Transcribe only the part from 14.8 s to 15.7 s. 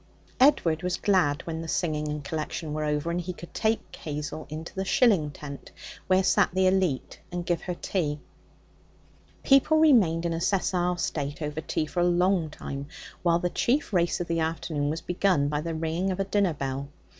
was begun by